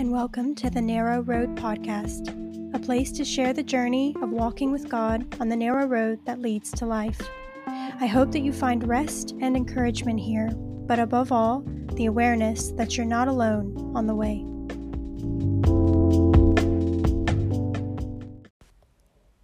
[0.00, 2.34] and welcome to the Narrow Road Podcast,
[2.74, 6.40] a place to share the journey of walking with God on the narrow road that
[6.40, 7.20] leads to life.
[7.66, 11.64] I hope that you find rest and encouragement here, but above all,
[11.96, 14.38] the awareness that you're not alone on the way.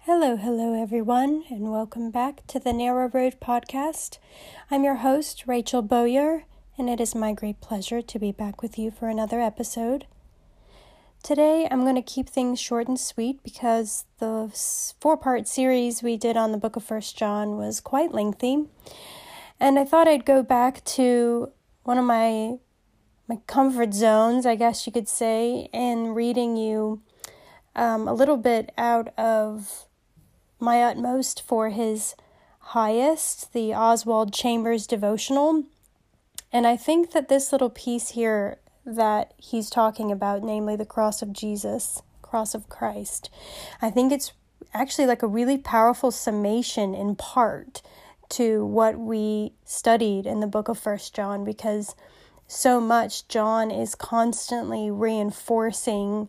[0.00, 4.18] Hello, hello, everyone, and welcome back to the Narrow Road Podcast.
[4.68, 6.42] I'm your host, Rachel Bowyer,
[6.76, 10.06] and it is my great pleasure to be back with you for another episode.
[11.22, 14.50] Today, I'm going to keep things short and sweet because the
[15.00, 18.64] four part series we did on the book of First John was quite lengthy.
[19.60, 21.52] And I thought I'd go back to
[21.82, 22.56] one of my
[23.28, 27.02] my comfort zones, I guess you could say, in reading you
[27.76, 29.86] um, a little bit out of
[30.58, 32.16] my utmost for his
[32.58, 35.64] highest, the Oswald Chambers devotional.
[36.52, 41.22] And I think that this little piece here that he's talking about, namely the cross
[41.22, 43.30] of Jesus, cross of Christ.
[43.82, 44.32] I think it's
[44.72, 47.82] actually like a really powerful summation in part
[48.30, 51.94] to what we studied in the book of First John because
[52.46, 56.28] so much John is constantly reinforcing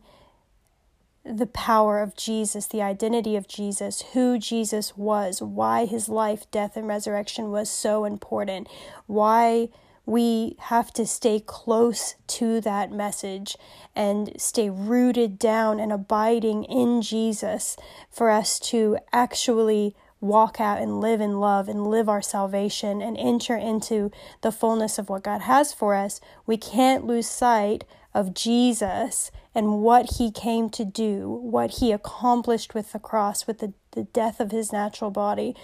[1.23, 6.75] the power of Jesus, the identity of Jesus, who Jesus was, why his life, death,
[6.75, 8.67] and resurrection was so important,
[9.05, 9.69] why
[10.05, 13.55] we have to stay close to that message
[13.95, 17.77] and stay rooted down and abiding in Jesus
[18.09, 23.17] for us to actually walk out and live in love and live our salvation and
[23.17, 26.21] enter into the fullness of what God has for us.
[26.45, 32.73] We can't lose sight of Jesus and what he came to do, what he accomplished
[32.73, 35.55] with the cross, with the, the death of his natural body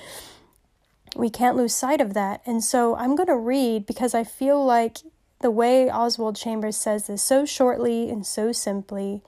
[1.17, 2.41] we can't lose sight of that.
[2.45, 4.99] And so I'm going to read because I feel like
[5.41, 9.21] the way Oswald Chambers says this so shortly and so simply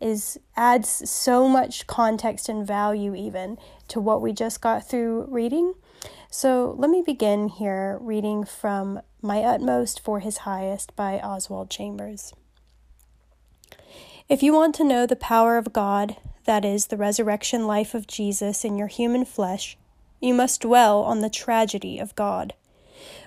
[0.00, 3.56] is adds so much context and value even
[3.88, 5.74] to what we just got through reading.
[6.30, 12.34] So let me begin here reading from My Utmost for His Highest by Oswald Chambers.
[14.28, 18.06] If you want to know the power of God, that is, the resurrection life of
[18.06, 19.78] Jesus in your human flesh,
[20.20, 22.54] you must dwell on the tragedy of God.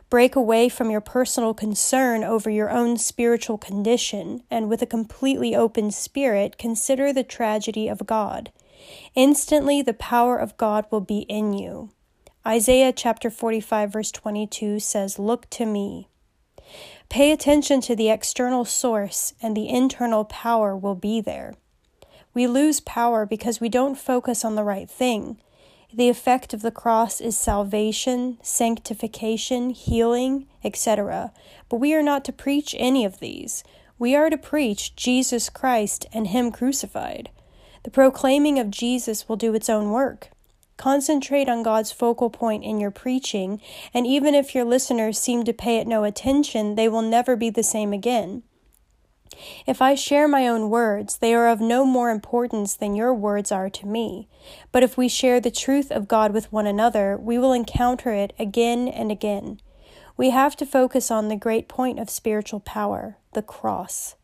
[0.09, 5.55] Break away from your personal concern over your own spiritual condition, and with a completely
[5.55, 8.51] open spirit, consider the tragedy of God.
[9.13, 11.91] Instantly, the power of God will be in you.
[12.47, 16.07] Isaiah chapter 45, verse 22 says, Look to me.
[17.09, 21.53] Pay attention to the external source, and the internal power will be there.
[22.33, 25.37] We lose power because we don't focus on the right thing.
[25.91, 31.31] The effect of the cross is salvation, sanctification, healing, etc.
[31.67, 33.63] But we are not to preach any of these.
[33.97, 37.31] We are to preach Jesus Christ and Him crucified.
[37.83, 40.29] The proclaiming of Jesus will do its own work.
[40.77, 43.59] Concentrate on God's focal point in your preaching,
[43.93, 47.49] and even if your listeners seem to pay it no attention, they will never be
[47.49, 48.43] the same again.
[49.67, 53.51] If I share my own words, they are of no more importance than your words
[53.51, 54.27] are to me.
[54.71, 58.33] But if we share the truth of God with one another, we will encounter it
[58.39, 59.59] again and again.
[60.17, 64.15] We have to focus on the great point of spiritual power, the cross.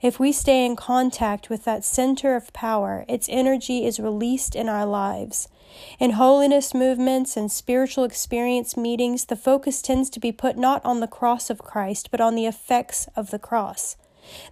[0.00, 4.68] If we stay in contact with that center of power, its energy is released in
[4.68, 5.48] our lives.
[5.98, 11.00] In holiness movements and spiritual experience meetings, the focus tends to be put not on
[11.00, 13.96] the cross of Christ, but on the effects of the cross.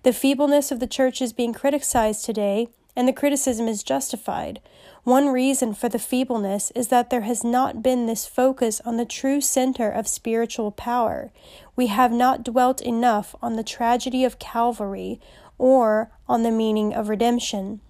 [0.02, 4.60] The feebleness of the church is being criticized today, and the criticism is justified.
[5.04, 9.04] One reason for the feebleness is that there has not been this focus on the
[9.04, 11.32] true center of spiritual power.
[11.74, 15.20] We have not dwelt enough on the tragedy of Calvary
[15.58, 17.80] or on the meaning of redemption.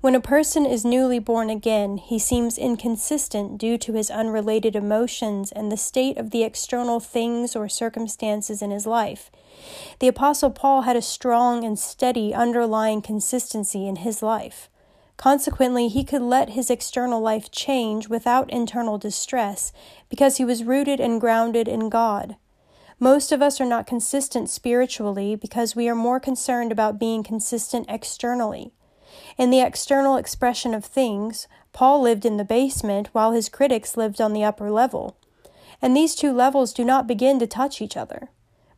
[0.00, 5.52] When a person is newly born again, he seems inconsistent due to his unrelated emotions
[5.52, 9.30] and the state of the external things or circumstances in his life.
[9.98, 14.68] The Apostle Paul had a strong and steady underlying consistency in his life.
[15.16, 19.72] Consequently, he could let his external life change without internal distress
[20.08, 22.36] because he was rooted and grounded in God.
[22.98, 27.86] Most of us are not consistent spiritually because we are more concerned about being consistent
[27.88, 28.72] externally.
[29.36, 34.20] In the external expression of things, Paul lived in the basement while his critics lived
[34.20, 35.16] on the upper level.
[35.80, 38.28] And these two levels do not begin to touch each other.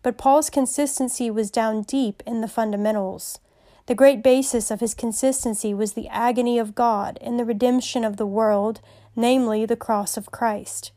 [0.03, 3.39] But Paul's consistency was down deep in the fundamentals.
[3.87, 8.17] The great basis of his consistency was the agony of God in the redemption of
[8.17, 8.81] the world,
[9.15, 10.93] namely the cross of Christ.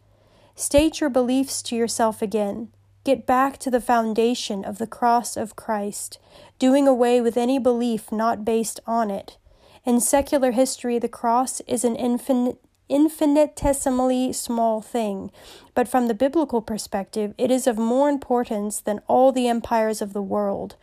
[0.56, 2.70] State your beliefs to yourself again.
[3.08, 6.20] Get back to the foundation of the cross of Christ,
[6.60, 9.38] doing away with any belief not based on it.
[9.86, 12.60] In secular history, the cross is an infinite,
[12.90, 15.32] infinitesimally small thing,
[15.74, 20.12] but from the biblical perspective, it is of more importance than all the empires of
[20.12, 20.76] the world.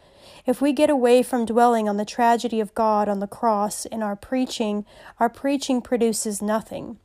[0.47, 4.03] If we get away from dwelling on the tragedy of God on the cross in
[4.03, 4.87] our preaching,
[5.21, 6.99] our preaching produces nothing.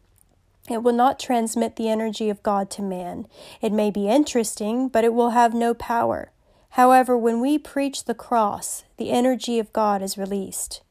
[0.70, 3.28] It will not transmit the energy of God to man.
[3.62, 6.32] It may be interesting, but it will have no power.
[6.72, 10.82] However, when we preach the cross, the energy of God is released.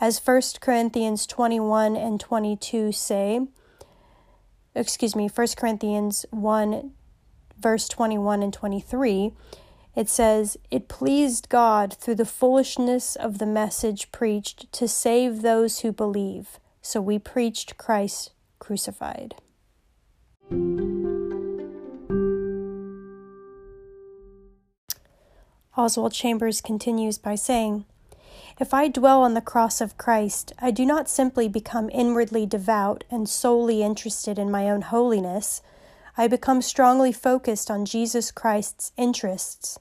[0.00, 3.40] As 1 Corinthians 21 and 22 say,
[4.74, 6.90] excuse me, 1 Corinthians 1,
[7.58, 9.32] verse 21 and 23,
[9.94, 15.80] it says, It pleased God through the foolishness of the message preached to save those
[15.80, 16.58] who believe.
[16.82, 19.34] So we preached Christ crucified.
[25.76, 27.84] Oswald Chambers continues by saying,
[28.58, 33.04] If I dwell on the cross of Christ, I do not simply become inwardly devout
[33.10, 35.60] and solely interested in my own holiness.
[36.16, 39.78] I become strongly focused on Jesus Christ's interests.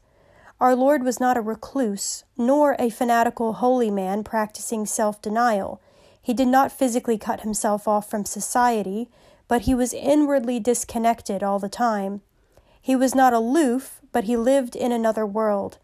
[0.59, 5.81] Our Lord was not a recluse, nor a fanatical holy man practicing self denial.
[6.25, 9.11] He did not physically cut himself off from society,
[9.47, 12.21] but he was inwardly disconnected all the time.
[12.81, 15.77] He was not aloof, but he lived in another world.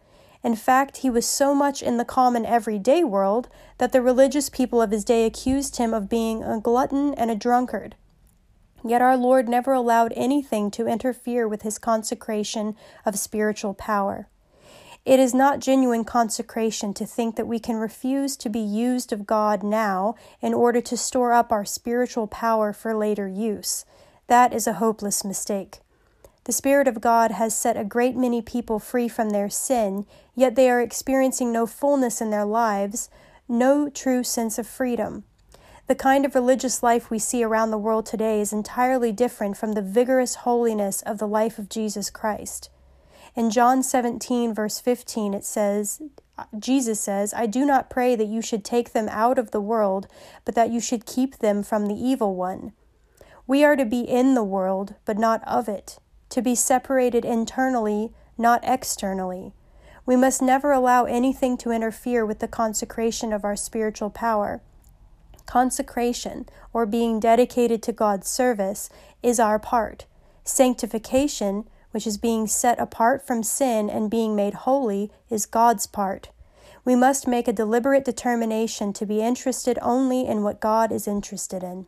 [0.43, 4.81] In fact, he was so much in the common everyday world that the religious people
[4.81, 7.93] of his day accused him of being a glutton and a drunkard.
[8.83, 14.27] Yet our Lord never allowed anything to interfere with his consecration of spiritual power.
[15.03, 19.25] It is not genuine consecration to think that we can refuse to be used of
[19.25, 23.83] God now in order to store up our spiritual power for later use.
[24.27, 25.79] That is a hopeless mistake.
[26.45, 30.05] The Spirit of God has set a great many people free from their sin,
[30.35, 33.09] yet they are experiencing no fullness in their lives,
[33.47, 35.23] no true sense of freedom.
[35.85, 39.73] The kind of religious life we see around the world today is entirely different from
[39.73, 42.70] the vigorous holiness of the life of Jesus Christ.
[43.35, 46.01] In John 17, verse 15, it says,
[46.57, 50.07] Jesus says, I do not pray that you should take them out of the world,
[50.43, 52.73] but that you should keep them from the evil one.
[53.47, 55.99] We are to be in the world, but not of it,
[56.29, 59.53] to be separated internally, not externally.
[60.05, 64.61] We must never allow anything to interfere with the consecration of our spiritual power.
[65.45, 68.89] Consecration, or being dedicated to God's service,
[69.21, 70.05] is our part.
[70.43, 76.29] Sanctification, which is being set apart from sin and being made holy, is God's part.
[76.83, 81.63] We must make a deliberate determination to be interested only in what God is interested
[81.63, 81.85] in.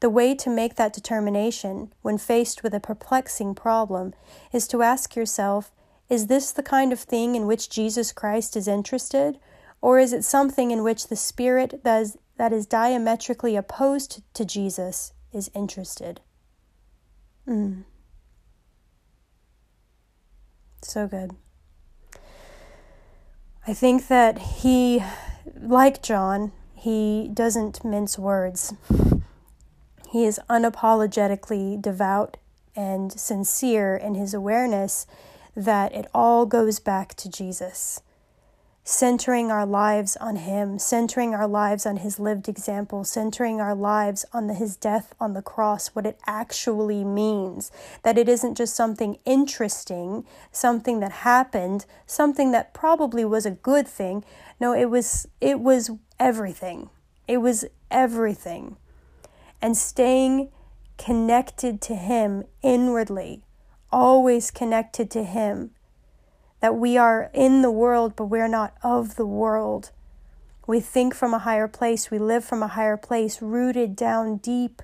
[0.00, 4.14] The way to make that determination, when faced with a perplexing problem,
[4.52, 5.72] is to ask yourself
[6.08, 9.38] Is this the kind of thing in which Jesus Christ is interested?
[9.80, 14.44] Or is it something in which the Spirit that is, that is diametrically opposed to
[14.44, 16.20] Jesus is interested?
[17.46, 17.84] Mm.
[20.84, 21.32] So good.
[23.66, 25.02] I think that he,
[25.58, 28.74] like John, he doesn't mince words.
[30.10, 32.36] He is unapologetically devout
[32.76, 35.06] and sincere in his awareness
[35.56, 38.02] that it all goes back to Jesus
[38.86, 44.26] centering our lives on Him, centering our lives on His lived example, centering our lives
[44.34, 47.72] on the, His death on the cross, what it actually means.
[48.02, 53.88] That it isn't just something interesting, something that happened, something that probably was a good
[53.88, 54.22] thing.
[54.60, 56.90] No, it was it was everything.
[57.26, 58.76] It was everything.
[59.62, 60.50] And staying
[60.98, 63.44] connected to Him inwardly,
[63.90, 65.70] always connected to Him
[66.64, 69.90] that we are in the world, but we're not of the world.
[70.66, 74.80] We think from a higher place, we live from a higher place, rooted down deep,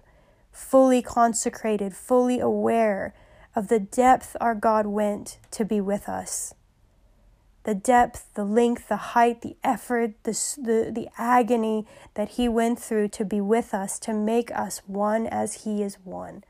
[0.52, 3.14] fully consecrated, fully aware
[3.56, 6.52] of the depth our God went to be with us.
[7.62, 12.78] The depth, the length, the height, the effort, the, the, the agony that He went
[12.78, 16.44] through to be with us, to make us one as He is one.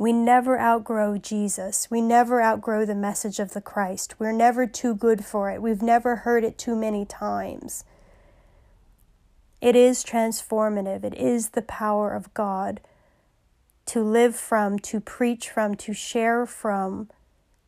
[0.00, 1.90] We never outgrow Jesus.
[1.90, 4.14] We never outgrow the message of the Christ.
[4.18, 5.60] We're never too good for it.
[5.60, 7.84] We've never heard it too many times.
[9.60, 11.04] It is transformative.
[11.04, 12.80] It is the power of God
[13.84, 17.10] to live from, to preach from, to share from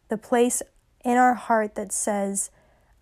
[0.09, 0.62] the place
[1.05, 2.51] in our heart that says,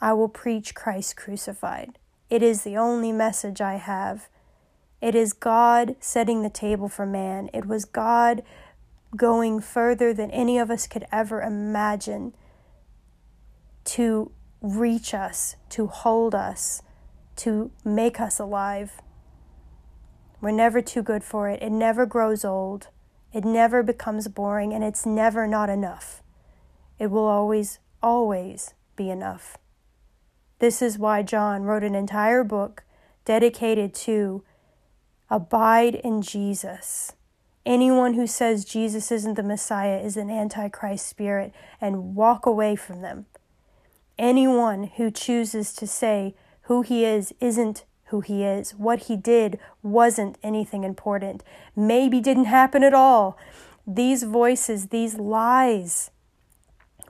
[0.01, 2.01] I will preach Christ crucified.
[2.31, 4.29] It is the only message I have.
[5.01, 7.49] It is God setting the table for man.
[7.55, 8.43] It was God
[9.17, 12.35] going further than any of us could ever imagine
[13.85, 16.83] to reach us, to hold us,
[17.37, 19.01] to make us alive.
[20.41, 21.63] We're never too good for it.
[21.63, 22.89] It never grows old.
[23.33, 26.23] It never becomes boring, and it's never not enough.
[26.99, 29.57] It will always, always be enough.
[30.59, 32.85] This is why John wrote an entire book
[33.25, 34.45] dedicated to
[35.31, 37.13] abide in Jesus.
[37.71, 43.01] Anyone who says Jesus isn't the Messiah is an antichrist spirit and walk away from
[43.01, 43.27] them.
[44.19, 48.73] Anyone who chooses to say who he is isn't who he is.
[48.73, 51.45] What he did wasn't anything important.
[51.77, 53.39] Maybe didn't happen at all.
[53.87, 56.11] These voices, these lies,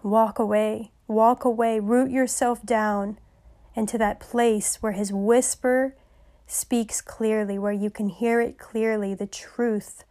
[0.02, 0.90] walk away.
[1.08, 1.80] Walk away.
[1.80, 3.18] Root yourself down
[3.74, 5.96] into that place where his whisper
[6.46, 10.04] speaks clearly, where you can hear it clearly the truth,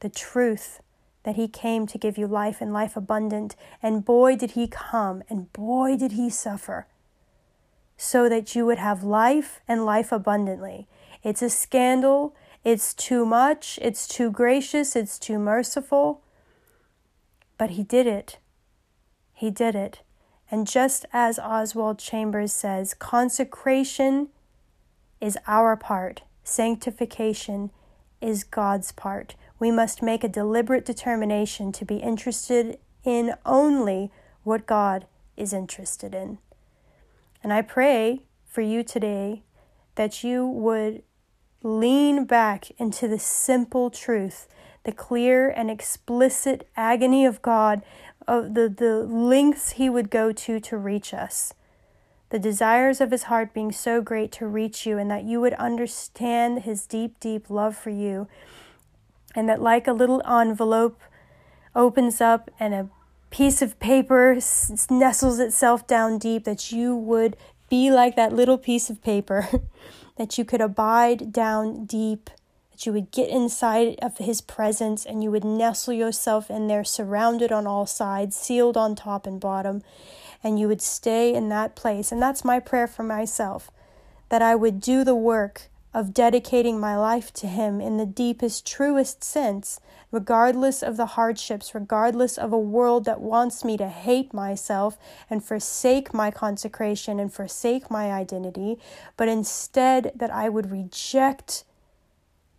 [0.00, 0.80] the truth
[1.24, 3.56] that he came to give you life and life abundant.
[3.82, 6.86] And boy, did he come, and boy, did he suffer
[7.98, 10.86] so that you would have life and life abundantly.
[11.24, 12.34] It's a scandal.
[12.64, 13.78] It's too much.
[13.82, 14.94] It's too gracious.
[14.94, 16.22] It's too merciful.
[17.58, 18.38] But he did it.
[19.34, 20.00] He did it.
[20.50, 24.28] And just as Oswald Chambers says, consecration
[25.20, 27.70] is our part, sanctification
[28.20, 29.34] is God's part.
[29.58, 34.10] We must make a deliberate determination to be interested in only
[34.44, 36.38] what God is interested in.
[37.42, 39.42] And I pray for you today
[39.94, 41.02] that you would
[41.62, 44.46] lean back into the simple truth,
[44.84, 47.82] the clear and explicit agony of God,
[48.26, 51.54] of the, the lengths He would go to to reach us,
[52.30, 55.54] the desires of His heart being so great to reach you, and that you would
[55.54, 58.28] understand His deep, deep love for you,
[59.38, 61.00] and that like a little envelope
[61.76, 62.88] opens up and a
[63.30, 64.36] piece of paper
[64.90, 67.36] nestles itself down deep, that you would
[67.70, 69.48] be like that little piece of paper,
[70.18, 72.30] that you could abide down deep,
[72.72, 76.82] that you would get inside of His presence and you would nestle yourself in there,
[76.82, 79.82] surrounded on all sides, sealed on top and bottom,
[80.42, 82.10] and you would stay in that place.
[82.10, 83.70] And that's my prayer for myself
[84.30, 88.66] that I would do the work of dedicating my life to Him in the deepest,
[88.66, 89.80] truest sense,
[90.10, 94.98] regardless of the hardships, regardless of a world that wants me to hate myself
[95.30, 98.78] and forsake my consecration and forsake my identity,
[99.16, 101.64] but instead that I would reject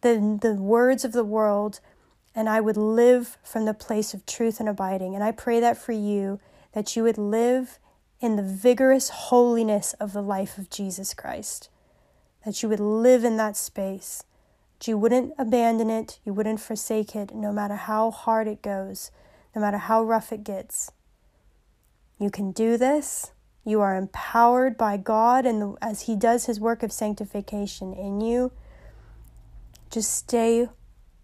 [0.02, 1.80] the, the words of the world
[2.36, 5.14] and I would live from the place of truth and abiding.
[5.14, 6.40] And I pray that for you,
[6.74, 7.80] that you would live
[8.22, 11.70] in the vigorous holiness of the life of Jesus Christ
[12.46, 14.24] that you would live in that space,
[14.78, 19.12] that you wouldn't abandon it, you wouldn't forsake it, no matter how hard it goes,
[19.56, 20.92] no matter how rough it gets.
[22.20, 23.32] You can do this.
[23.66, 28.52] You are empowered by God, and as He does His work of sanctification in you,
[29.92, 30.70] just stay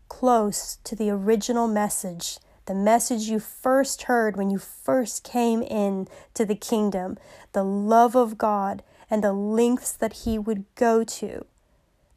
[0.09, 6.07] close to the original message the message you first heard when you first came in
[6.33, 7.17] to the kingdom,
[7.53, 11.45] the love of God and the lengths that he would go to,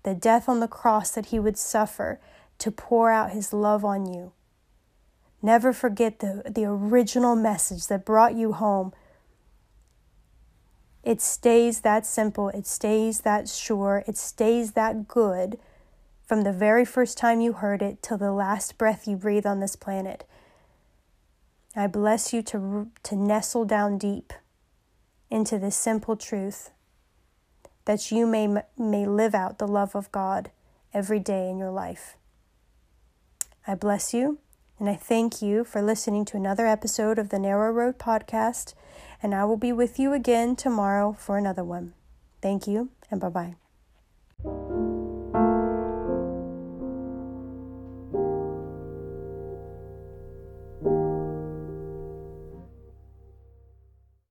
[0.03, 2.21] the death on the cross that he would suffer
[2.59, 4.33] to pour out his love on you.
[5.41, 8.93] Never forget the, the original message that brought you home.
[11.05, 15.59] It stays that simple, it stays that sure, it stays that good
[16.27, 19.61] from the very first time you heard it till the last breath you breathe on
[19.61, 20.27] this planet.
[21.77, 24.33] I bless you to, to nestle down deep
[25.31, 26.71] into this simple truth
[27.89, 30.51] that you may, may live out the love of God
[30.93, 32.19] every day in your life.
[33.67, 34.37] I bless you
[34.79, 38.75] and I thank you for listening to another episode of the Narrow Road Podcast,
[39.23, 41.95] and I will be with you again tomorrow for another one.
[42.43, 43.55] Thank you and bye
[44.45, 44.78] bye.